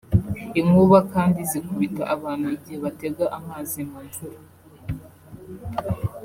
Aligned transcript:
Inkuba 0.59 0.97
kandi 1.13 1.39
zikubita 1.51 2.03
abantu 2.15 2.45
igihe 2.55 2.77
batega 2.85 3.25
amazi 3.37 3.79
mu 3.89 3.99
mvura 4.05 4.39